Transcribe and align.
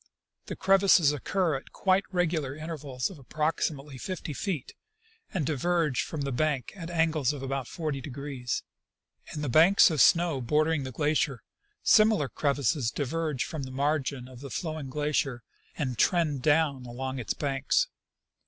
The 0.47 0.55
crevasses 0.55 1.11
occur 1.11 1.55
at 1.57 1.71
quite 1.73 2.05
regular 2.11 2.55
intervals 2.55 3.11
of 3.11 3.19
approximately 3.19 3.99
fifty 3.99 4.33
feet, 4.33 4.73
and 5.31 5.45
diverge 5.45 6.01
from 6.01 6.21
the 6.21 6.31
bank 6.31 6.73
at 6.75 6.89
angles 6.89 7.33
of 7.33 7.43
about 7.43 7.67
40°. 7.67 8.63
In 9.35 9.41
the 9.43 9.47
banks 9.47 9.91
of 9.91 10.01
snow 10.01 10.41
bordering 10.41 10.85
the 10.85 10.91
glacier 10.91 11.43
similar 11.83 12.29
crevasses 12.29 12.89
diverge 12.89 13.43
from 13.43 13.61
the 13.61 13.69
margin 13.71 14.27
of 14.27 14.39
the 14.39 14.49
flowing 14.49 14.89
glacier 14.89 15.43
and 15.77 15.99
trend 15.99 16.41
down 16.41 16.87
along 16.87 17.19
its 17.19 17.35
banks. 17.35 17.87